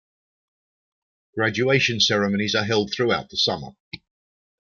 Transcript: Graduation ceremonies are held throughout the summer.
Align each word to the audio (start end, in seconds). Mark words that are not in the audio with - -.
Graduation 1.35 1.99
ceremonies 1.99 2.55
are 2.55 2.65
held 2.65 2.91
throughout 2.91 3.29
the 3.29 3.37
summer. 3.37 3.75